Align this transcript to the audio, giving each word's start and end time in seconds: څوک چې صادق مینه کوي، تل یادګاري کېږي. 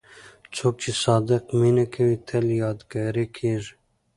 څوک 0.55 0.73
چې 0.83 0.91
صادق 1.03 1.43
مینه 1.59 1.85
کوي، 1.93 2.15
تل 2.27 2.45
یادګاري 2.63 3.25
کېږي. 3.37 3.73